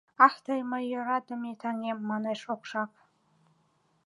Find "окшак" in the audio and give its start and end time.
2.53-2.91